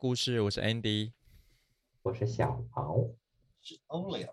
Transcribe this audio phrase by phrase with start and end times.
[0.00, 1.10] 故事，我是 Andy，
[2.02, 2.98] 我是小豪，
[3.60, 4.28] 是 Only。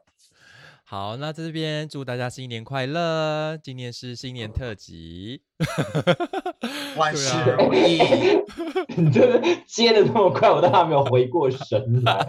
[0.84, 3.58] 好，那这边祝大家新年快乐！
[3.58, 5.42] 今年是新年特辑，
[6.96, 7.98] 万事如意。
[8.96, 12.24] 你真的接的这么快，我都还没有回过神来。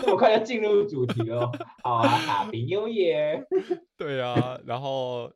[0.00, 1.52] 这么快就进入主题了，
[1.82, 3.44] 好啊，Happy New Year！
[3.98, 5.30] 对啊，然后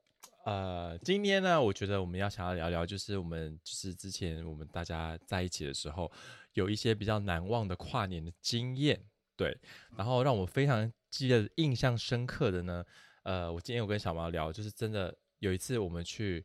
[0.47, 6.11] 呃，今天呢，我觉得我们要想要聊聊，就是我们就是之前我们大家在一起的时候，
[6.53, 9.05] 有一些比较难忘的跨年的经验。
[9.37, 9.57] 对，
[9.97, 12.85] 然后让我非常记得、印象深刻的呢，
[13.23, 16.45] 呃，我今天有跟小毛聊，就是真的有一次我们去，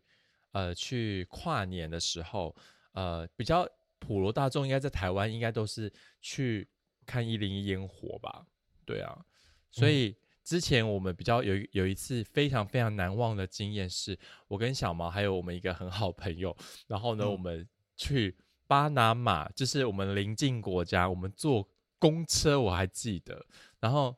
[0.54, 2.55] 呃，去跨年的时候，
[2.94, 3.68] 呃，比较
[3.99, 5.91] 普罗大众应该在台湾应该都是
[6.22, 6.66] 去
[7.05, 8.46] 看一零一烟火吧，
[8.85, 9.26] 对啊，
[9.72, 16.55] 所以之前我们比较有有一次非常非常难忘的经验，是我跟小毛还有我们一个很好朋友，
[16.88, 21.68] 然后呢，我们去巴拿马，就是我们邻近国家，我们坐。
[21.98, 23.44] 公车我还记得，
[23.80, 24.16] 然后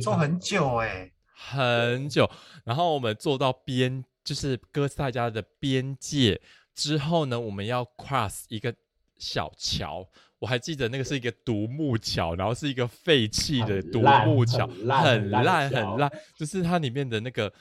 [0.00, 2.30] 坐很久哎，很久。
[2.62, 6.40] 然后我们坐到边，就是哥斯达加的边界
[6.74, 8.72] 之后呢，我们要 cross 一个
[9.16, 10.06] 小桥。
[10.38, 16.12] 我还记得那个是一个独木桥，然后是一个废弃的独木桥，很烂很烂。
[16.38, 17.52] 就是它里面的那个，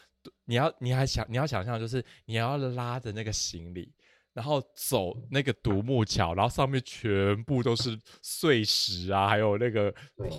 [0.43, 3.91] 你要你还想你要想象，就是你要拉着那个行李。
[4.35, 9.95] 然后走那个独木桥，然后上面全部都是碎石啊，还有那个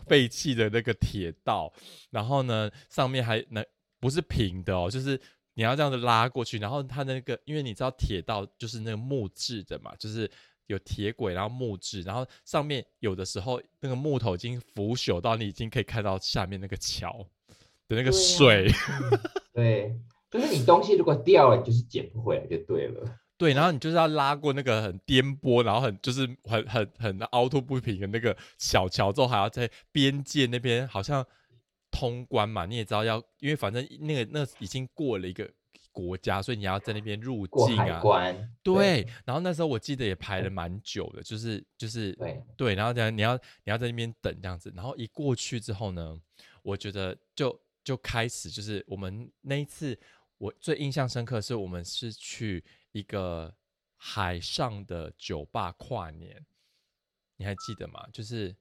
[0.07, 1.73] 废弃的那个铁道。
[2.11, 3.65] 然后呢，上面还那
[3.99, 5.19] 不是平的哦，就是
[5.55, 6.59] 你要这样子拉过去。
[6.59, 10.31] 然后它那个，因为你知道铁道就是那个木质的嘛，就是
[10.67, 17.27] 有铁轨，然后木质，然后上面有的时候那个木头已经腐朽到你已经可以看到下面那个桥
[17.89, 18.71] 的那个水。
[19.55, 19.99] 对，
[20.31, 23.21] 就是你东西如果掉了，你就是捡不回来就对了。
[23.39, 31.23] 对，然后你就是要拉过那个很颠簸，然后很就是很很很凹凸不平的那个小桥，之后还要在边界那边好像
[31.91, 32.65] 通关嘛。
[32.65, 35.47] 你也知道要，因为反正那个那已经过了一个
[35.93, 38.01] 国家，所以你要在那边入境啊。
[38.01, 38.35] 关。
[38.63, 46.19] 对，然后那时候我记得也排了蛮久的，就是就是对对，然后这样你要你要在那边等这样子，然后一过去之后呢，
[46.63, 49.99] 我觉得就就开始就是我们那一次
[50.39, 52.65] 我最印象深刻是我们是去。
[52.97, 53.55] 一个
[53.97, 56.47] 海上的酒吧跨年，
[57.37, 58.07] 你还记得吗？
[58.11, 58.57] 就是，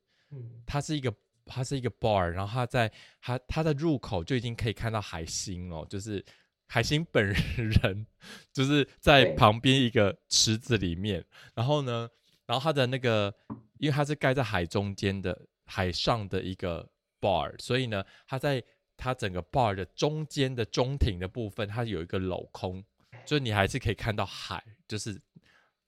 [0.66, 1.14] 它是一个，
[1.46, 2.92] 它是一个 bar，然后它在
[3.22, 6.24] 它它的入口就已经可以看到海星哦，就是
[6.68, 8.06] 海星本人，
[8.52, 11.24] 就是在旁边一个池子里面。
[11.54, 12.10] 然后呢，
[12.46, 13.34] 然后它的那个，
[13.80, 16.90] 因为它是盖在海中间的海上的一个
[17.22, 18.62] bar，所以呢，它在
[18.98, 22.84] 它整个 bar 的中间的中庭的部分，它有一个镂空。
[23.26, 25.20] 就你还是可以看到海，就是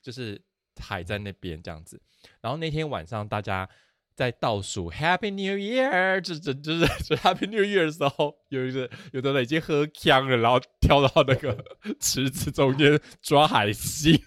[0.01, 0.41] 就是
[0.81, 2.01] 海在那边这样子。
[2.41, 3.69] 然后那天晚上大家
[4.15, 6.85] 在倒数 Happy New Year，就就就是
[7.17, 11.63] Happy New Year 的时候，有一个有的人已经喝呛了，然后跳到那个
[11.99, 14.19] 池子中间抓海星，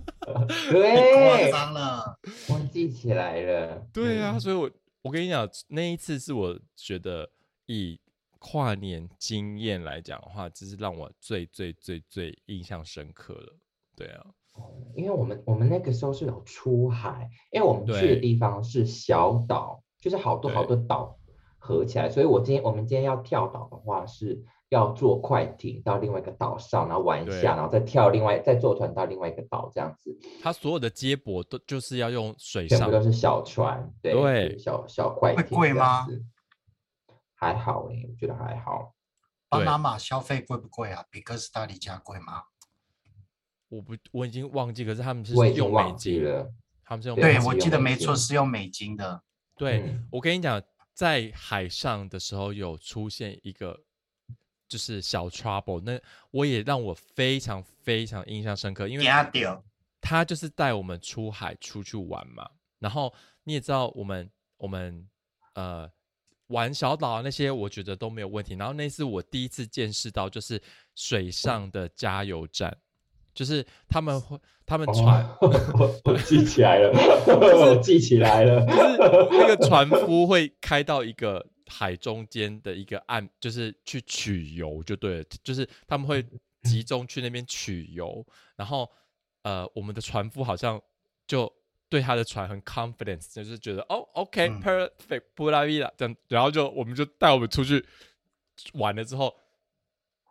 [0.70, 2.18] 对，夸张了，
[2.48, 3.86] 我记起来了。
[3.92, 4.70] 对啊，所以我
[5.02, 7.30] 我跟你讲，那一次是我觉得
[7.66, 8.00] 以。
[8.48, 13.52] 跨年经验来讲的话，这是让我最最最最印象深刻的。
[13.96, 14.24] 对啊，
[14.94, 21.18] 因为我们我们那个时候是有出海，因为我们去的地方是小岛，就是好多好多岛
[21.58, 30.16] 合起来，所以我今天我们今天要跳岛的话，是要坐快艇到另外一个岛上，然后玩一下，然后再跳另外再坐船到另外一个岛这样子。
[30.40, 35.56] 它所有的接驳都就是要用水上，全部都是小船，对，小小快艇。
[35.58, 36.06] 贵吗？
[37.38, 38.94] 还好哎，我觉得还好。
[39.48, 41.04] 巴拿马消费贵不贵啊？
[41.10, 42.42] 比哥斯达黎加贵吗？
[43.68, 44.84] 我不，我已经忘记。
[44.84, 46.52] 可是他们是用美金了，
[46.82, 49.22] 他们是用对，我记得没错，是用美金的。
[49.54, 50.60] 对，我跟你讲，
[50.94, 53.78] 在海上的时候有出现一个
[54.66, 56.00] 就是小 trouble，那
[56.30, 59.04] 我也让我非常非常印象深刻，因为
[60.00, 62.50] 他就是带我们出海出去玩嘛。
[62.78, 65.08] 然后你也知道，我们我们
[65.54, 65.88] 呃。
[66.48, 68.54] 玩小岛那些，我觉得都没有问题。
[68.54, 70.60] 然后那次我第一次见识到，就是
[70.94, 72.76] 水上的加油站，
[73.34, 76.90] 就是他们会他们船，我记起来了，
[77.26, 86.24] 我记起来了，就是那个船夫会开到一个海中间的一个岸，就是去取油就对了，就是他们会
[86.62, 88.24] 集中去那边取油，
[88.56, 88.90] 然后
[89.42, 90.80] 呃，我们的船夫好像
[91.26, 91.52] 就。
[91.88, 97.84] 对他的船很 confidence，就是觉得哦，OK，perfect，布拉维拉这样，然后就我们就带我们出去
[98.74, 99.34] 玩了之后，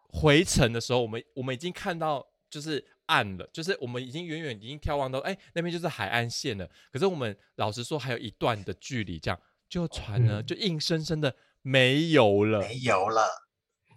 [0.09, 6.69] 回程的时候，我们我们已经看到就是岸了，就是我们已经远远已经眺望到，哎，那边就是海岸线了。
[6.91, 13.23] 可是我们老实说，还有一段的距离，这样就船呢，就硬生生的没有了，没有了。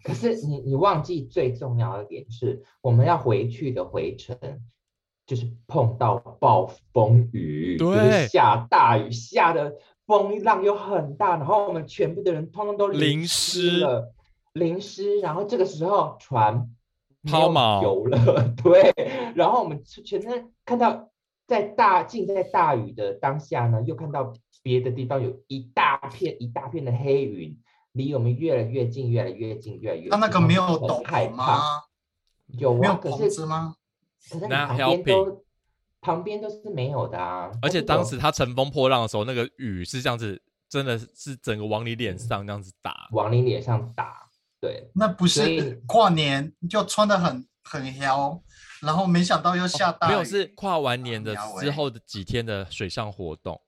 [0.04, 4.38] 可是你你忘记最重要的点是，我们要回去的回程，
[5.28, 9.74] 就是碰到暴风雨，对，下大雨，下的
[10.06, 14.12] 风浪又很大，然后我们全部的人通通都淋湿了，
[14.54, 16.68] 淋湿，然后这个时候船。
[17.24, 18.94] 抛锚有了， 对，
[19.34, 21.10] 然后我们全身看到
[21.48, 24.32] 在大浸在大雨的当下呢，又看到
[24.62, 27.58] 别的地方有一大片一大片的黑云，
[27.92, 30.10] 离我们越来越近，越来越近，越来越近。
[30.10, 31.02] 他那个没有懂
[31.34, 31.58] 吗？
[32.46, 33.74] 有啊，可是吗？
[34.30, 35.44] 可是旁边都
[36.00, 37.50] 旁边都是没有的啊。
[37.62, 44.28] 而且当时他乘风破浪的时候，那个雨是这样子，真的是整个往你脸上这样子打，往你脸上打。
[44.60, 48.42] 对，那不是跨年就穿的很很妖，
[48.82, 50.10] 然后没想到又下大雨。
[50.10, 53.60] 没有，是跨完年的之后的几天的水上活动。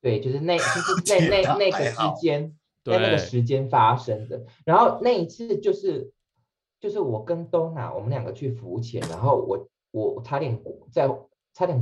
[0.00, 2.52] 对，就是那， 就是在那那个时间，
[2.82, 4.44] 在那个时间发生的。
[4.64, 6.12] 然后那一次就是，
[6.80, 10.60] 就是我跟东娜，我们两个去浮潜，然后我我差点
[10.90, 11.08] 在
[11.54, 11.80] 差点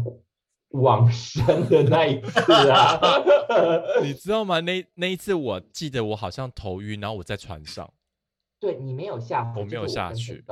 [0.71, 3.01] 往生的那一次啊
[4.05, 4.61] 你知道吗？
[4.61, 7.93] 那那一次我记得我好像头晕，然后我在船上。
[8.61, 10.45] 对你没有下，我没有下去。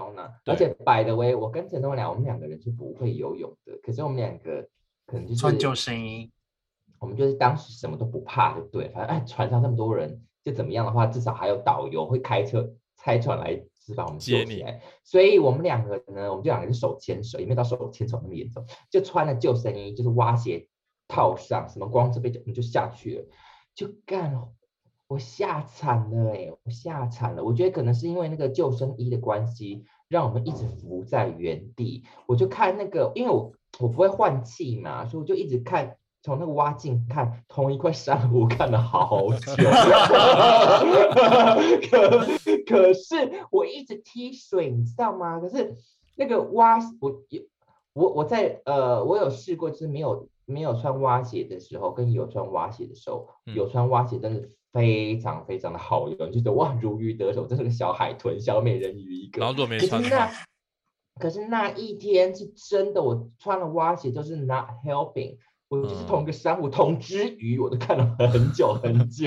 [0.47, 3.79] 而且摆的为我跟陈东良，我们两个人是不会游泳的。
[3.83, 4.67] 可是我们两个
[5.05, 6.31] 可能就是穿救生衣，
[6.99, 8.89] 我们就是当时什么都不怕，就对。
[8.89, 14.81] 反正哎，船上那么多人，就怎么样的话，至少还有导游会开车拆船来，是把我们救起来。
[15.03, 20.69] 所以我们两个呢，我们就两个人手牵手，也没到手牵手那么严重，就穿了救生衣，就是蛙鞋
[21.07, 23.25] 套上，什么光着背就我们就下去了，
[23.75, 24.49] 就干。
[25.09, 26.51] 我吓惨了哎！
[26.65, 27.43] 我吓惨了。
[27.43, 32.05] 我觉得可能是因为那个救生衣的关系，让我们一直浮在原地。
[32.27, 39.53] 我就看那个，因为我我不会换气嘛，所以我就一直看从那个蛙镜看同一块珊瑚，看了好久。
[41.91, 42.27] 可
[42.67, 45.39] 可是我一直踢水，你知道吗？
[45.41, 45.77] 可是
[46.17, 47.43] 那个蛙，我有
[47.93, 54.49] 我我在呃，我有试过，就是没有没有穿蛙鞋的时候，跟有穿蛙鞋的时候，有穿蛙鞋，真的。
[54.71, 59.41] 非常非常的好用，就觉得哇如鱼得手，真是个小海豚、小美人鱼一个。
[59.41, 60.03] 然后没穿。
[61.19, 65.39] 可是那一天是真的，我穿了蛙鞋就是 not helping，
[65.69, 69.27] 我就是同一个珊瑚、同只鱼，我都看了很 久很久。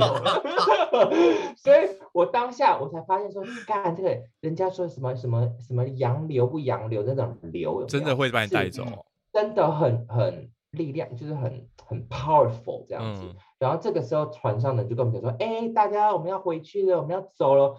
[1.58, 8.84] 所以我当下我才发现说，看这个人家说什么什么什么洋流不洋流那种流，真的会把你带走，
[9.32, 10.52] 真的很很。
[10.72, 13.24] 力量就是很很 powerful 这样子，
[13.60, 17.76] 然后这个时候船上的就跟我们讲说，哎，大家我们要回去了，我们要走了，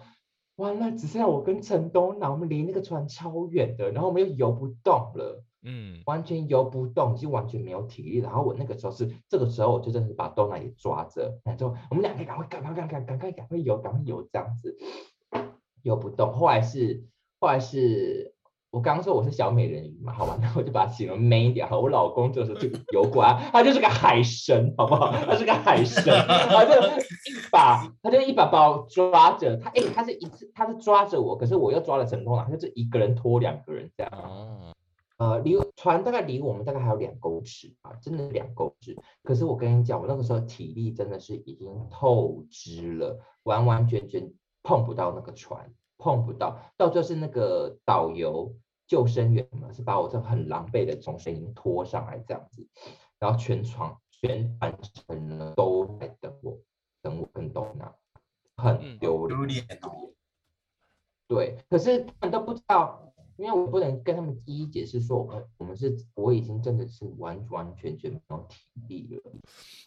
[0.57, 8.19] 完了只剩下我跟陈东南，我们离那个船超远的，然后我们又游不动了，嗯，完全游不动，就完全没有体力。
[8.19, 14.77] 然后我那个时候是这个时候，我就真的是把豆奶也抓着，然后我们两个赶快赶快赶快赶快赶快游，赶快游这样子，
[15.81, 16.31] 游不动。
[16.31, 17.03] 后来是
[17.39, 18.31] 后来是。
[18.73, 21.67] 我刚刚说我是小美人鱼嘛，好吧，那我就把它形容 man 一点。
[21.67, 25.11] 好，我老公就是这个游过来，他就是个海神，好不好？
[25.11, 29.55] 他是个海神， 他就一把，他就一把把我抓着。
[29.57, 34.11] 他哎，他是一次，他是抓着我，可是我又抓了陈东了，他就是一个人拖两个人这样。
[34.11, 34.73] 哦。
[35.23, 38.97] 呃，离船大概离我们大概还有两公尺啊，真的两公尺。
[39.23, 46.59] 可是我跟你讲，我那个时候体力真的是已经透支了，完完全全碰不到那个船，碰不到。
[46.75, 48.53] 到最后是那个导游。
[48.85, 52.67] 救生员嘛，是把我这很狼狈的从水里面拖上来这样子，
[53.17, 54.77] 然后全船全船
[55.07, 56.59] 人呢都在等我，
[57.01, 57.95] 等我跟东娜，
[58.57, 60.11] 很丢脸哦。
[61.27, 63.12] 对，可是他们都不知道，
[63.43, 69.31] 因为我不能跟他们一一解释说，我们我们是我已经真的是完完全全没有体力了。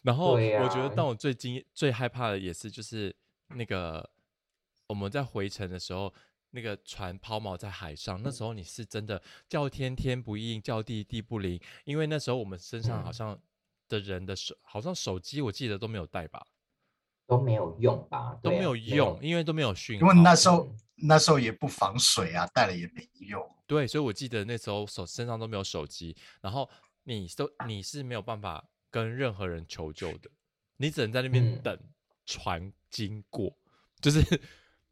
[0.03, 3.15] 然后我觉得，但我最惊最害怕的也是，就是
[3.55, 4.09] 那个
[4.87, 6.13] 我们在回程的时候。
[6.51, 13.37] 那个船抛锚在海上，那时候你是真的叫天天不应，叫地地不灵，因为那时候我们身上好像
[13.89, 16.47] 的人的手，好像手机我记得都没有带吧，
[17.27, 20.07] 都没有用吧，都没有用，因为都没有讯号。
[20.07, 23.41] 因为那时候那时候也不防水啊，带了也没用。
[23.65, 26.69] 对，所以我记得那时候手身上都没有手机，然后
[27.03, 30.29] 你都你是没有办法跟任何人求救的，
[30.77, 31.77] 你只能在那边等
[32.25, 33.55] 船经过，
[34.01, 34.21] 就是。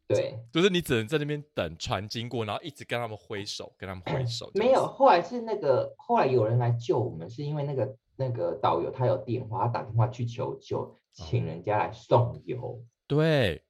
[0.08, 4.48] 对， 就是你只能在那边等船经过，然后一直跟他们挥手，跟他们挥手。
[4.54, 12.80] 没有，后来是那个，后来有人来救我们，是因为那个那个导游他有电话，他打电话去求救，请人家来送油。
[13.08, 13.64] 对，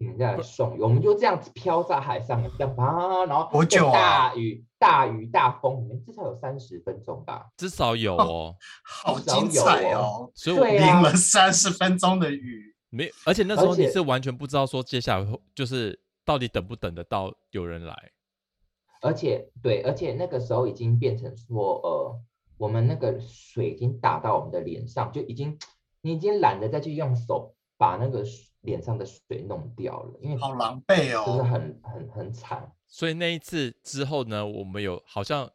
[0.00, 7.50] 请人家来送鱼，我们就这样子飘在海上，这样啪，然后多久啊大雨、大雨、大风里面，至少有三十分钟吧。
[7.58, 8.56] 至少有哦。
[8.82, 10.32] 好精彩哦！
[10.34, 17.94] 所以我淋了三十分钟的雨，没，而且那时候你是完全不知道说接下来会就是到底等不等得到有人来。
[19.02, 22.18] 而且对，而且那个时候已经变成说，呃，
[22.56, 25.58] 我们那个水已经打到我们的脸上，就已经
[26.00, 31.44] 你已经懒得再去用手把那个水脸上的水弄掉了，因为好狼狈就是哦。
[31.44, 32.70] 很很很惨。
[32.86, 35.50] 所以那一次之后呢，我们有好像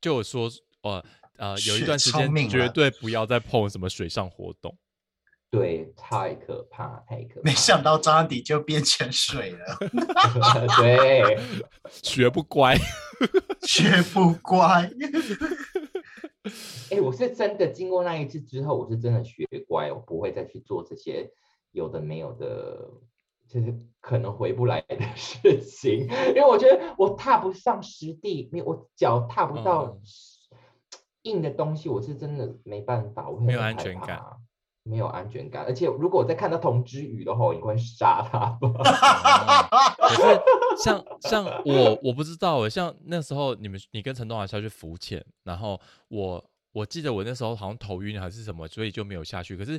[0.00, 0.48] 就有说，
[0.82, 1.04] 呃
[1.36, 4.76] 呃，有一段时间绝对不要再碰什么水上活动。
[5.50, 7.40] 对，太可怕，太可怕。
[7.42, 9.78] 没想到张安迪就变成水了
[10.76, 11.38] 对，
[12.02, 12.76] 学不乖，
[13.62, 14.90] 学不乖。
[16.90, 21.30] 哎，我是真的经过那一次之后，我是真的学乖，我不会再去做这些
[21.76, 22.88] 有的没有的，
[23.46, 30.00] 就是可能回不来的 事情，因为我觉得我踏不上实地，没有我脚踏不到嗯
[31.24, 34.38] 硬的东西，我是真的没办法，我会没有安全感怕，
[34.84, 39.86] 没有安全感，而且如果我再看到同之鱼的话，我应该会杀他吧。
[40.08, 40.40] 可是
[40.82, 45.78] 像像我我不知道诶，像那时候你们你跟陈东华下去浮潜，然后
[46.08, 46.42] 我
[46.72, 49.56] 我记得我那时候好像头晕还是什么，所以就没有下去。
[49.58, 49.78] 可是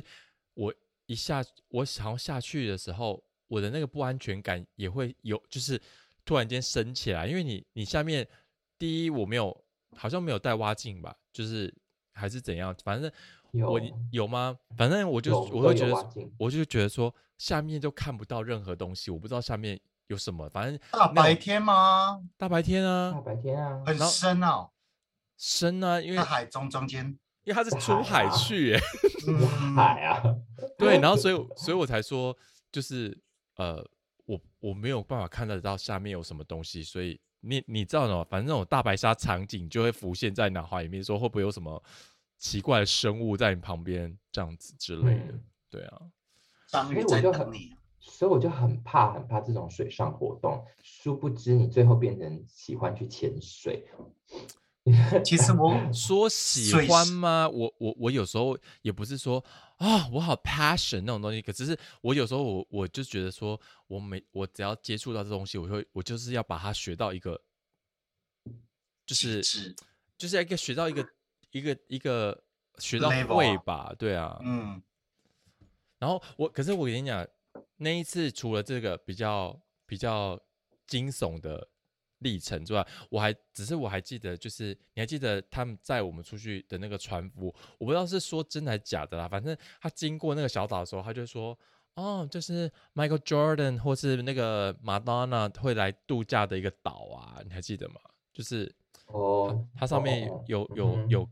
[0.54, 0.72] 我
[1.08, 5.80] 一下我想要下去的时候，我的那个不安全感也会有，就是
[6.22, 8.28] 突然间升起来，因为你你下面
[8.78, 9.64] 第一我没有
[9.96, 11.74] 好像没有带蛙镜吧，就是
[12.12, 13.10] 还是怎样，反正
[13.52, 14.54] 我有有吗？
[14.76, 15.94] 反正我就我会觉得
[16.36, 22.22] 我就觉得说下面就看不到任何东西，我不知道下面有什么，反正大白天吗？
[22.36, 24.70] 大白天啊大啊，白天啊，很深哦，
[25.38, 27.18] 深啊，因为在海中中间。
[27.48, 28.80] 因为他是出海去、欸，
[29.20, 29.34] 出，
[29.74, 30.22] 海啊，
[30.76, 32.36] 对，然后所以所以我才说，
[32.70, 33.18] 就是
[33.56, 33.82] 呃，
[34.26, 38.22] 我我没有办法看得到下面有什么东西，所以你你知道吗？
[38.28, 41.82] 反正那种大白鲨场景就会浮现在脑海里面，说会不会有什么
[42.36, 46.02] 奇怪的生物在你旁边这样子之类的，嗯对啊，
[46.66, 47.72] 章鱼在所以我就很等你。
[48.00, 53.86] 所以我就很怕很怕这种水上活动，殊不知你最后变成喜欢去潜水。
[55.24, 57.48] 其实我 说喜欢吗？
[57.48, 59.44] 我我我有时候也不是说
[59.76, 67.40] 啊，我好 passion 那种东西，可只是我有时候我我就觉得说，我每我只要接触到这东西，我会我就是要把它学到一个，
[69.06, 69.42] 就是
[70.16, 71.08] 就是要一个学到一个
[71.50, 72.42] 一个一个
[72.78, 74.82] 学到会吧，对啊，嗯，
[75.98, 77.26] 然后我，可是我跟你讲，
[77.76, 80.40] 那一次除了这个比较比较
[80.86, 81.68] 惊悚的
[82.18, 91.58] 历程之外，我还只是我还记得，就是你还记得他们载我们出去的那个船夫，我不知道是说真的还是假的啦，反正他经过那个小岛的时候，他就说。
[91.94, 97.96] 哦，就是 Michael Jordan 或是那个 Madonna 会来度假的一个岛啊，你还记得吗？
[98.32, 98.72] 就是
[99.06, 101.28] 哦，它上面哦有有嗯有，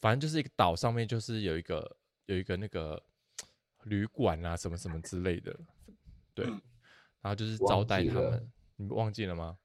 [0.00, 3.00] 反正就是一个岛上面就是有一个有一个那个
[3.84, 5.56] 旅馆啊，什么什么之类的，
[6.34, 6.60] 对，嗯
[7.20, 9.56] 然后就是招待他们，你忘记了吗？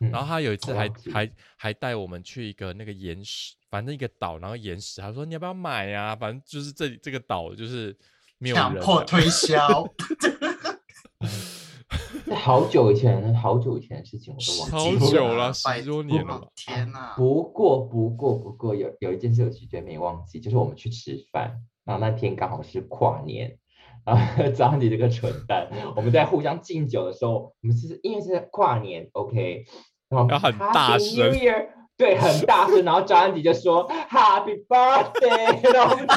[0.00, 0.10] 嗯。
[0.10, 7.96] 然后他有一次还还还带我们去一个那个岩石，反正一个岛，然后岩石，他说你要不要买呀、反正就是这里这个岛就是
[8.38, 9.86] 没有强迫推销，
[12.24, 15.10] 那 好久以前，好久以前的事情我都忘超记了。
[15.10, 16.46] 久了拜十多年了吧。
[16.54, 17.14] 天哪！
[17.16, 23.58] 不过，不过，不过有有一件事我绝对没忘记，就是我们去吃饭，然后那天刚好是跨年，
[24.08, 29.64] 然后张你这个蠢蛋，我们在互相敬酒的时候，我们是因为是跨年，OK，
[30.08, 36.06] 然后要很大 Happy 声 New Year，对，很大声，然后张安迪就说 Happy Birthday，然后我们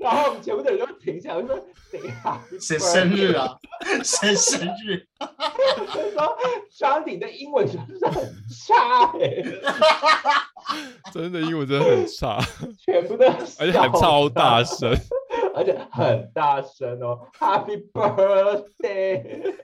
[0.00, 1.56] 然后我们全部的人都停下来，我就说
[1.90, 3.56] 谁 Happy 谁生日啊？
[4.02, 5.06] 谁生日？
[5.16, 5.26] 他
[6.10, 6.36] 说
[6.76, 8.24] 张迪的英文真的是很
[8.66, 9.42] 差哎、
[11.12, 12.38] 真的英文真的很差，
[12.78, 13.26] 全部都
[13.58, 14.94] 而且还超大声。
[15.56, 19.54] 而且很大声哦，Happy Birthday！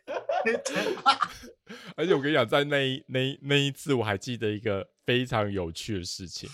[1.97, 6.49] 而且我跟你讲，在那一那一那一次，我还记得一个非常有趣的事情，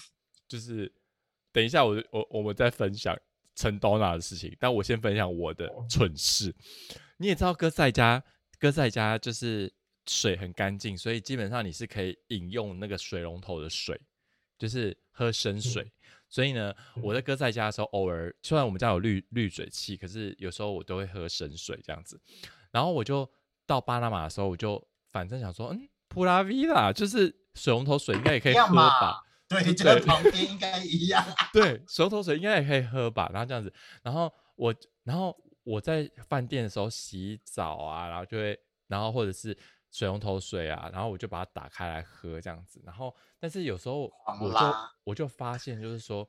[0.49, 0.91] 就是
[1.53, 3.15] 等一下我我我们再分享
[3.55, 6.55] 陈刀娜的事情，但我先分享我的蠢事。
[7.19, 8.23] 你也知道哥赛家，
[8.59, 9.71] 哥赛家就是
[10.07, 14.00] 水很干净，所以基本上你是可以饮用那个水龙头的水，
[14.58, 15.92] 就是喝生水。
[16.28, 22.20] 所以呢，我在哥在家的时候，偶尔虽然我们家有滤滤水器，可是有时候我都会喝生水这样子。
[22.72, 23.30] 然后我就
[23.64, 29.22] 到巴拿马的时候，我就反正想说，嗯，普拉维啦，就是水龙头水应该也可以喝吧？
[29.48, 31.25] 对， 对就在旁边应该一样。
[31.54, 33.30] 对，水龙头水应该也可以喝吧？
[33.32, 33.72] 然后这样子，
[34.02, 38.58] 然后我，然后我在饭店的时候洗澡啊，然后就会，
[38.88, 39.56] 然后或者是
[39.97, 42.79] 水龙头水啊，然后我就把它打开来喝这样子。
[42.85, 44.12] 然后，但是有时候
[44.43, 44.75] 我就
[45.05, 46.29] 我就发现，就是说，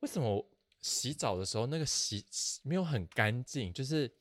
[0.00, 0.44] 为什么
[0.80, 2.26] 洗澡的时候那个洗
[2.64, 3.72] 没有很干净？
[3.72, 4.12] 就是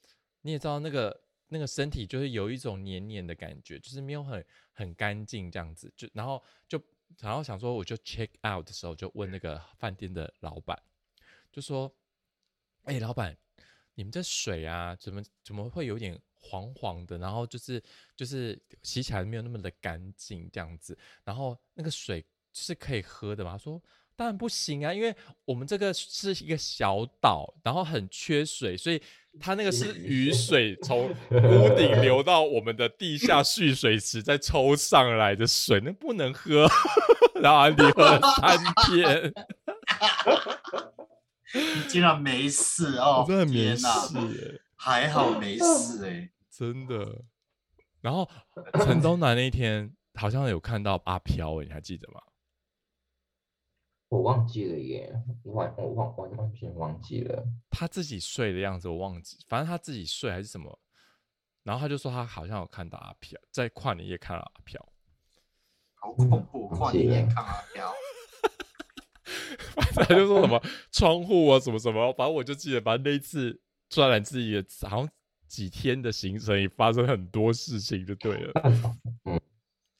[0.41, 5.91] 你也知道，那个那个身体就是有一种黏黏的感觉，就是没有很很干净这样子。
[5.97, 6.79] 就然后就
[7.17, 10.79] 然后想说，我就 check out 的时候就问那个饭店的老板，
[11.51, 11.91] 就说
[12.85, 13.35] ：“哎，老板。”
[13.95, 17.17] 你们这水啊，怎么怎么会有点黄黄的？
[17.17, 17.81] 然后就是
[18.15, 20.97] 就是洗起来没有那么的干净这样子。
[21.23, 23.57] 然后那个水是可以喝的吗？
[23.57, 23.81] 说
[24.15, 29.01] 当然不行啊，因为我们这个是一个小岛，然后很缺水，所以
[29.39, 36.67] 它那个是雨水从屋顶流到我们的地下蓄水池再抽上来的水，那不能喝。
[37.41, 39.33] 然后你喝了三天。
[41.53, 43.25] 你竟然没事哦！
[43.27, 47.23] 真的没事，还好没事哎， 真的。
[48.01, 48.27] 然后
[48.83, 52.19] 陈东南那一天好像有看到阿飘，你还记得吗？
[54.09, 57.45] 我忘记了耶，我忘我忘完完全忘记了。
[57.69, 60.79] 他自己睡的样子我忘记，反正他自己睡还是什么。
[61.61, 64.83] 然后他就说他好像有看到阿飘，在跨年夜看到阿飘，
[65.93, 66.67] 好恐怖！
[66.69, 67.93] 跨年夜看阿飘。
[69.93, 70.59] 他就说什么
[70.91, 73.61] 窗户啊，什么什么，反正我就记得，反正那一次
[73.91, 74.55] 专栏自己
[74.87, 75.09] 好像
[75.47, 78.51] 几天的行程也发生很多事情，就对了。
[79.25, 79.39] 嗯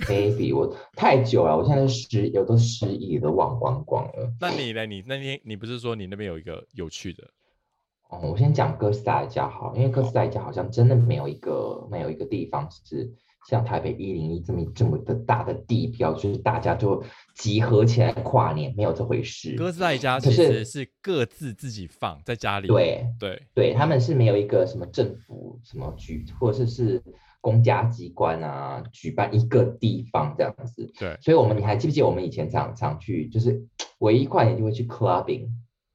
[0.07, 4.33] ，baby，我太久了，我现在失有都失忆，都忘光光了。
[4.39, 4.85] 那你呢？
[4.85, 7.29] 你那天你不是说你那边有一个有趣的？
[8.09, 13.13] 哦，我先讲哥斯达黎加好，因为哥斯达黎加好像真的没有一个没有一个地方是。
[13.47, 17.03] 像台北一零一这么这么的大的地标，就是大家就
[17.35, 19.55] 集合起来跨年，没有这回事。
[19.55, 22.67] 哥斯达黎加其实是各自自己放在家里。
[22.67, 27.03] 对对对，他们是没有一个什么政府什么举，或者是是
[27.41, 30.91] 公家机关啊举办一个地方这样子。
[30.99, 33.59] 对，所以我们你还记不记得我们以前常常去，就是
[33.99, 35.47] 唯一跨年就会去 clubbing。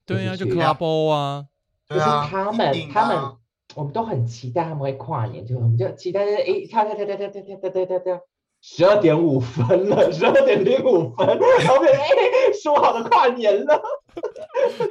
[0.05, 1.47] 对呀，就 club 啊。
[1.89, 3.37] 就是，他们他们。
[3.77, 8.21] 我们都很期待他们会跨年，就我们就期待，哎，跳跳跳跳跳跳跳跳跳跳，
[8.63, 13.83] 十二点五分了，十二点零五分，然后哎，说好的跨年了，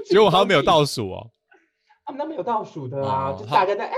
[0.05, 1.31] 结果他们没有倒数哦，
[2.05, 3.95] 他们都没有倒数的啊，就大家在哎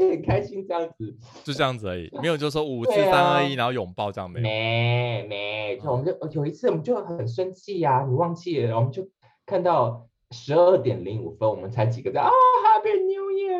[0.00, 1.14] 很开心这样子，
[1.44, 9.06] 就这样子而已，没有就说五四三二一，然后拥抱这样没没没，就我们就有一次我们就很生气呀，你忘记了，我们就
[9.44, 13.01] 看到十二点零五分，我们才几个在啊，Happy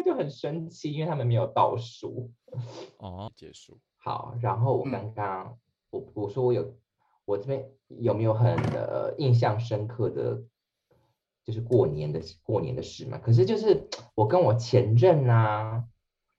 [0.03, 2.31] 就很生气，因为他们没有倒数。
[2.99, 3.79] 哦，结束。
[3.97, 5.59] 好，然后我刚刚
[5.91, 6.75] 我我说我有，
[7.25, 10.43] 我这边有没有很呃印象深刻的，
[11.45, 13.19] 就是过年的过年的事嘛？
[13.19, 15.85] 可是就是我跟我前任啊，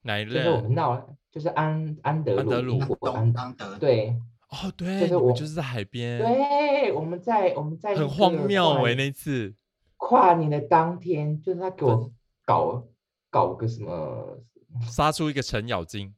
[0.01, 0.33] 哪一任？
[0.33, 4.19] 就是我们闹，就是安安德鲁，安安德对。
[4.49, 6.19] 哦，对，就是我就是在海边。
[6.19, 9.55] 对，我们在我们在很荒谬哎，那次。
[9.97, 12.11] 跨年的当天，就是他给我
[12.45, 12.85] 搞
[13.33, 14.37] 搞个什么，
[14.83, 16.13] 杀出一个程咬金，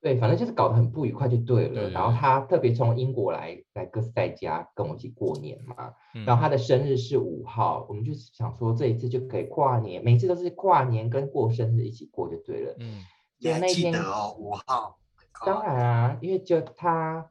[0.00, 1.90] 对，反正就是搞得很不愉快就对了。
[1.90, 5.92] 然后他特别从英国来来哥斯代家跟我一起过年嘛，
[6.24, 12.74] 然后他的生日是五号，我们就想说这一次就可以跨年，每次都是跨年跟过生日一起过就对了。
[12.80, 13.04] 嗯，
[13.38, 14.98] 那记得哦，五号。
[15.44, 17.30] 当然啊，因为就他。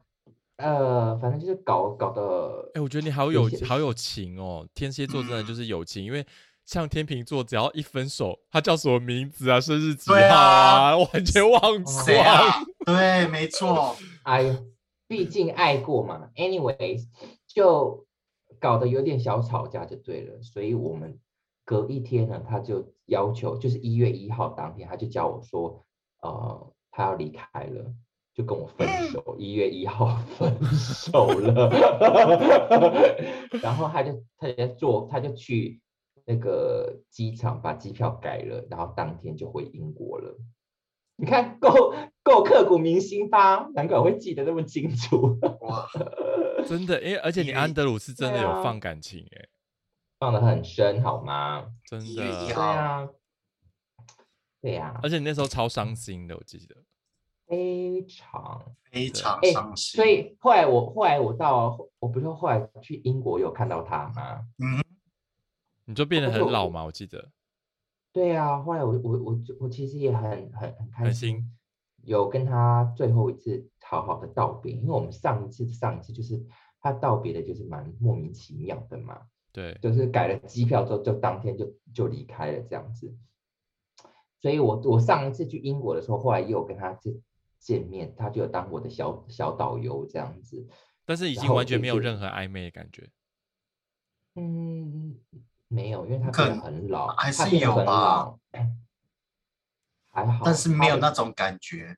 [0.58, 4.66] 呃，反正就是搞搞的，哎，我觉得你好有好有情哦。
[4.74, 6.24] 天蝎座真的就是有情，因为
[6.66, 12.04] 像天秤座，只要一分手，他叫什么名字啊，生日几号啊，完全 忘光。
[12.84, 13.96] 对，没错。
[14.24, 14.44] 哎，
[15.06, 16.28] 毕竟爱过嘛。
[16.34, 17.04] Anyways，
[17.46, 18.04] 就
[18.58, 20.42] 搞得有点小吵架就对了。
[20.42, 21.18] 所以我们
[21.64, 25.86] 隔一天呢，他就要求，就是一月一号当天，他就叫我说，
[26.20, 27.94] 呃，他要离开了。
[28.34, 31.70] 就跟我分手，一月一号分手了，
[33.62, 35.80] 然后他就他就做，他就去
[36.26, 40.36] 那个机场把机票改了，然后当天就回英国了。
[41.18, 43.68] 你看够够刻骨铭心吧？
[43.74, 45.38] 难怪我会记得那么清楚。
[45.62, 45.88] 哇，
[46.68, 49.48] 真的，因为而且你安德鲁是真的有放感情哎，
[50.18, 51.64] 放的很深好吗？
[51.88, 53.08] 真的，对啊，
[54.60, 56.76] 对呀，而且你那时候超伤心的，我记得。
[57.46, 64.40] 非常非常伤心，所以后来我后来我到我不是后来去英国有看到他吗？
[64.58, 64.82] 嗯，
[65.86, 66.84] 你就变得很老嘛？
[66.84, 67.30] 我记得。
[68.12, 70.22] 对啊，后来我我我我其实也很
[70.52, 71.50] 很很开心，
[72.02, 76.44] 有跟他最后一次好好的道别，因为我们上一次上一次就是
[76.80, 83.14] 他道别的就是蛮莫名其妙的嘛，对，就是改了机票之后就当天就就离开了这样子。
[84.40, 87.14] 所以我我上一次去英国的时候，后来又有跟他见
[87.58, 90.66] 见面，他就有当我的小小导游这样子。
[91.04, 93.08] 但是已经完全没有任何暧昧的感觉。
[94.34, 95.18] 嗯，
[95.68, 98.38] 没有，因为他变得很老，还是他变很有吧老，
[100.10, 101.96] 还好，但是没有那种感觉。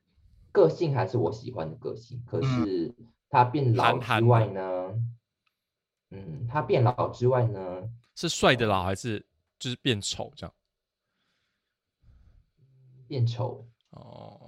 [0.51, 2.95] 个性还是我喜欢的个性，可嗯是
[3.29, 4.93] 他变老之外呢，
[6.09, 9.23] 嗯，他变老之外呢，是帅的老还是
[9.59, 10.53] 就是变丑这样？
[13.07, 13.67] 变丑。
[13.91, 14.38] 哦，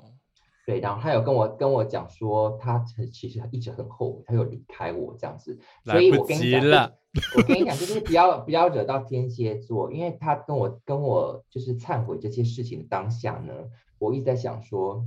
[0.71, 6.91] 对，然后他有跟我跟我讲说，他很其实一直很后悔，他有离开我这样子，所以我跟你讲，
[7.35, 13.53] 我跟你讲，就是不要不要惹到天蝎座，因为他跟我跟我就是忏悔这些事情的当下呢，
[13.99, 15.05] 我一直在想说，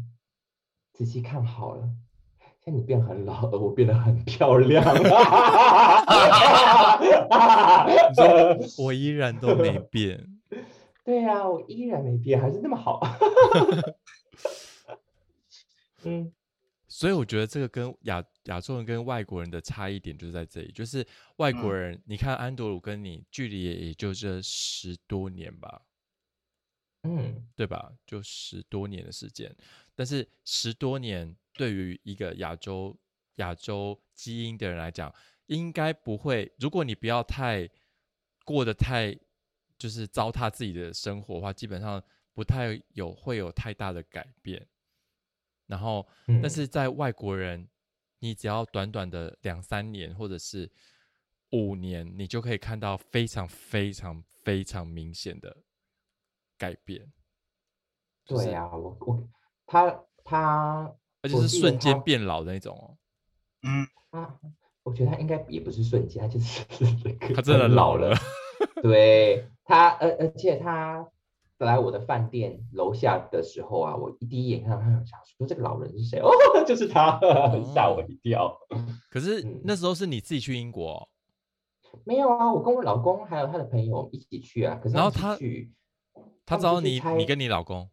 [0.92, 1.88] 仔细看好了。
[2.64, 4.82] 看你变很老，而我变得很漂亮。
[4.96, 5.04] 你
[8.14, 10.26] 说 我依然都没变。
[11.04, 13.02] 对呀、我依然没变，还是那么好。
[16.04, 16.32] 嗯，
[16.88, 25.82] 所以我觉得这个跟亚亚洲人跟外国人的差异点就是在这里，就是外国嗯人，你看安德鲁跟你距离也也就这十多年吧，
[27.02, 27.92] 嗯，对吧？
[28.06, 29.54] 就十多年的时间，
[29.94, 32.96] 但是十多年对于一个亚洲
[33.36, 35.12] 亚洲基因的人来讲，
[35.46, 36.52] 应该不会。
[36.58, 37.68] 如果你不要太
[38.44, 39.16] 过得太
[39.78, 44.66] 就是糟蹋自己的生活的话，基本上不太有会有太大的改变。
[45.66, 47.68] 然后，但嗯是在外国人，
[48.18, 50.70] 你只要短短的两三年或者是
[51.52, 55.56] 五年，你就可以看到非常非常非常明显的
[56.58, 57.12] 改变。
[58.24, 59.28] 就是对呀、我我
[59.66, 62.96] 他他，而且是瞬间变老的那种哦。
[63.62, 64.40] 嗯，他，
[64.82, 66.64] 我觉得他应该也不是瞬间，他就是
[67.02, 68.16] 这个他真的老老了。
[68.82, 71.06] 对他，而而且他
[71.64, 76.20] 来我的饭店楼下的时候啊，我第一眼看到他，想说这个老人是谁？
[76.20, 76.30] 哦，
[76.66, 77.18] 就是他，
[77.74, 78.56] 吓我一跳。
[79.10, 79.60] 可是嗯。
[79.64, 80.92] 那时候是你自己去英国？
[80.92, 81.08] 哦、
[82.04, 85.72] 没有啊，我跟我老公还有他的朋友一起去啊，可是然后他去，
[86.44, 87.88] 他找你你跟你老公，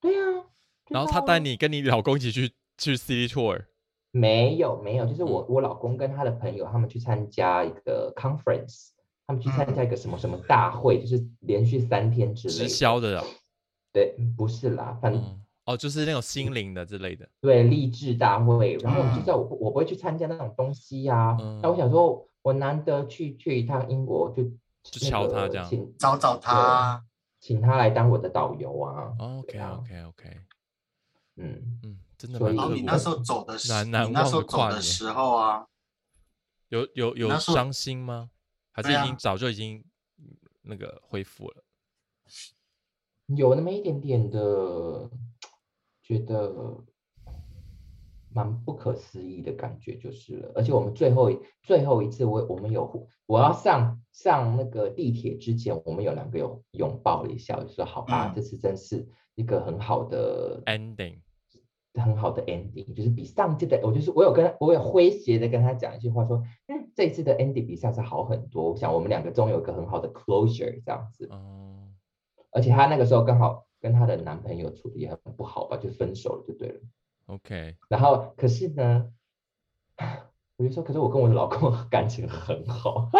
[0.00, 0.42] 对啊，
[0.86, 3.66] 知然后他带你跟你老公一起去去 City Tour。
[4.10, 5.30] 没有没有，就是嗯。
[5.30, 8.90] 我、我老公跟他的朋友他们去参加一个 conference，
[9.28, 12.68] 他们去参嗯加一个什么什么大会，就是连续三天之类直。
[12.68, 13.24] 销的哦，
[13.92, 17.28] 对，不是啦，反正、嗯，哦，就是那种心灵的之类的。
[17.42, 21.60] 对励志大会，然后我就嗯知道我不我不会去参加那种东西呀、嗯。
[21.62, 24.44] 那我想说，我难得去去一趟英国，就
[24.82, 25.68] 敲他这样。
[25.68, 27.04] 请找找他，
[27.38, 29.12] 请他来当我的导游啊。
[29.18, 29.78] 哦 OK 啊。
[29.78, 30.40] OK OK，
[31.36, 32.56] 嗯，嗯，真的所以。
[32.72, 35.66] 你那时候走的时，难难你那时候忘的走的时候啊，
[36.70, 38.30] 有有有伤心吗？
[38.78, 39.84] 还是对啊已经早就已经
[40.18, 41.64] 嗯那个恢复了？
[43.36, 45.10] 有那么一点点的
[46.00, 46.84] 觉得
[48.30, 50.52] 蛮不可思议的感觉就是了。
[50.54, 61.18] 而且我们最后一最后一次我我们有互我要上上那个地铁之前，我们有两个有拥抱了一下，我就说好吧，嗯这次真是一个很好的 Ending
[61.94, 71.28] 很好的 ending，就是比上次的，我就是我有跟我有诙谐的跟他讲一句话说，嗯，这一次的 ending 比上次好很多，我想我们两个终于有一个很好的 closure 这样子。
[71.30, 71.94] 嗯，
[72.50, 76.80] 而且她那个时候刚好跟她的男朋友处的也很不好吧，就分手了就对了。
[77.26, 79.12] OK，然后可是呢，
[80.56, 83.08] 我就说，可是我跟我的老公 感情很好。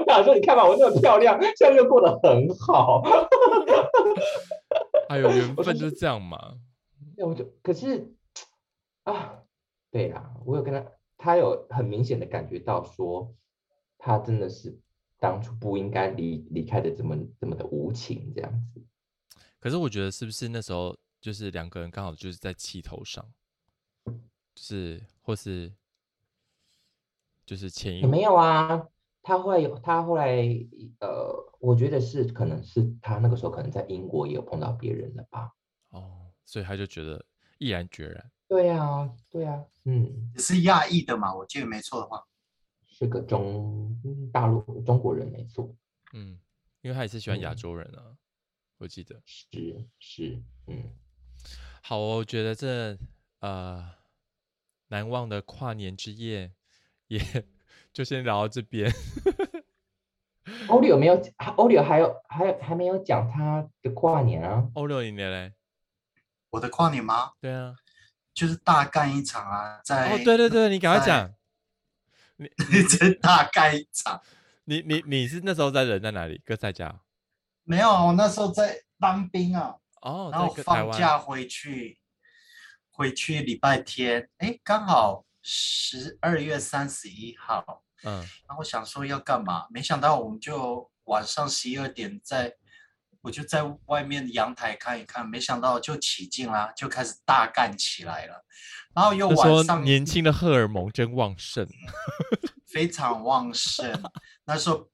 [0.00, 3.02] 我想说，你看吧，我那么漂亮，现在又过得很好。
[5.10, 6.54] 还有缘分就是这样嘛。
[7.18, 8.14] 那我就可是
[9.02, 9.43] 啊，
[9.94, 13.32] 对啊，我有跟他，他有很明显的感觉到说，
[13.96, 14.76] 他真的是
[15.20, 18.82] 当初不应该离离开的这么这么的无情这样子。
[19.60, 23.24] 可是我觉得是不是那时候就是两个人刚好就是在气头上，
[24.04, 24.12] 就
[24.56, 25.72] 是或是
[27.46, 28.88] 就是前一也没有啊，
[29.22, 30.44] 他会有他后来
[30.98, 35.52] 呃，我觉得是可能是他那个时候可能在英国也有碰到别人了吧？
[35.90, 37.24] 哦，所以他就觉得
[37.58, 38.32] 毅然决然。
[38.48, 42.24] 对啊，对啊，嗯，也是亚裔的嘛，我记得没错的话，
[42.86, 45.74] 是个中嗯大陆中国人没错，
[46.12, 46.38] 嗯，
[46.82, 48.16] 因为他也是喜欢亚嗯洲人啊，
[48.78, 49.20] 我记得。
[49.24, 50.92] 是是，嗯，
[51.82, 52.96] 好哦，我觉得这
[53.40, 53.90] 呃
[54.88, 56.52] 难忘的跨年之夜
[57.08, 57.20] 也
[57.92, 58.92] 就先聊到这边。
[60.68, 61.20] 欧里有没有？
[61.56, 64.68] 欧柳还有还有还没有讲他的跨年啊？
[64.74, 65.54] 欧六年嘞，
[66.50, 67.32] 我的跨年吗？
[67.40, 67.74] 对啊，
[68.34, 71.32] 就是大干一场啊，在哦，对对对，你赶快讲，
[72.36, 72.48] 你，
[72.88, 74.20] 真 大干一场，
[74.64, 76.42] 你你你是那时候在人在哪里？
[76.44, 77.00] 哥在家
[77.62, 81.98] 没有，我那时候在当兵啊，哦，然后放假回去，
[82.90, 88.16] 回去礼拜天，哎，刚好十二月三十一号，嗯，
[88.46, 92.56] 然后我想说要干嘛，没想到我们就晚上十一二点在，
[93.24, 98.44] 我就在外面阳台看一看，没想到就起劲啦，就开始大干起来了，
[98.94, 101.66] 然后又晚上年轻的荷尔蒙真旺盛，
[102.66, 103.98] 非常旺盛，
[104.44, 104.90] 那时候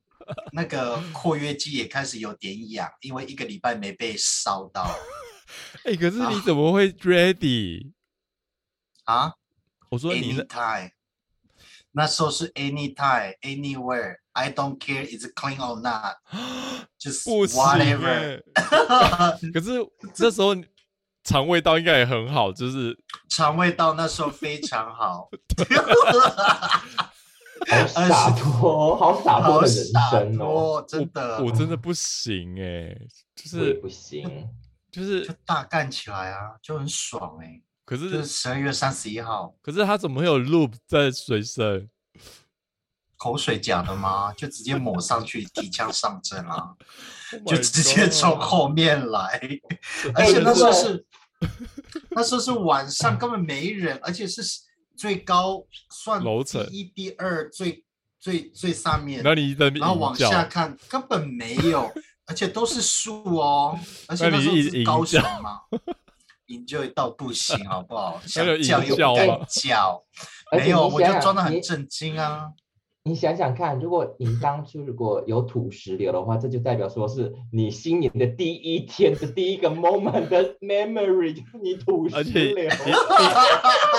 [0.52, 4.88] 那个括约肌也开始有点痒，因为一个礼拜没被烧到
[5.84, 7.90] 哎、可是啊你怎么会 ready？
[9.04, 9.34] 啊。
[9.88, 10.90] 我说你那 anytime，
[11.90, 14.18] 那时候是 anytime anywhere。
[14.32, 16.16] I don't care is clean or not，
[16.98, 18.06] 就是不行 whatever。
[18.06, 18.42] 欸
[19.52, 19.78] 可是
[20.14, 20.64] 这时候你
[21.24, 22.96] 肠胃道应该也很好，就是
[23.28, 25.28] 肠胃道那时候非常好，
[27.68, 30.36] 好洒脱， 好洒脱好的人洒生哦。
[30.38, 32.96] 脱，真的，我真的不行哎、
[33.36, 34.48] 就是不行，
[34.90, 41.90] 就是就，大干起来啊，就很爽哎、可是是十二月三十一号，可是他怎么会有 loop 在随身？
[43.20, 44.32] 口水假的吗？
[44.34, 46.74] 就直接抹上去，提枪上阵啊
[47.44, 49.38] ，Oh 就直接从后面来。
[50.14, 51.04] 而哎且那时候是
[52.12, 54.40] 那时候是晚上，根本没人，而且是
[54.96, 57.84] 最高算楼层一、第二最
[58.18, 61.92] 最最上面，那你然后往下看根本没有，
[62.24, 63.78] 而且都是树哦，
[64.08, 65.60] 而且那时候是高雄吟叫嘛，
[66.46, 68.18] 营救到不行，好不好？
[68.26, 70.02] 想叫又不敢叫
[70.52, 72.50] 没有，你想想我就装的很震惊啊。
[73.02, 82.68] 你想想看，如果你当初如果有土石流的话，这就代表说是你新年的第一天的第一个 moment 的 memory，就是你土石而且你流。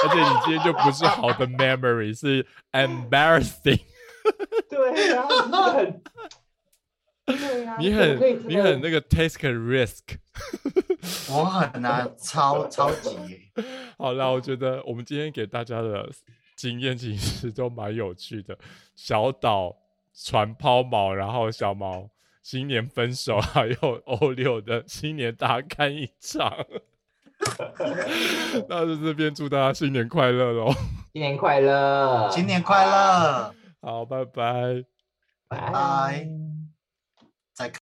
[0.03, 3.79] 而且你今天就不是好的 memory，是 embarrassing。
[4.69, 6.01] 对啊，你很，
[7.25, 10.17] 对啊，你很你很那个 take a risk。
[11.31, 13.17] 我很难，超超级。
[13.97, 16.07] 好了，我觉得我们今天给大家的
[16.61, 18.55] 经验其实都蛮有趣的。
[18.95, 19.75] 小岛
[20.13, 22.07] 船抛锚，然后小毛
[22.43, 26.53] 新年分手， 还有欧六的新年大干一场。
[28.69, 30.71] 那就这边祝大家新年快乐喽！
[31.13, 33.55] 新年快乐，新年快乐！
[33.81, 34.85] 好，拜拜。
[35.47, 36.40] 拜拜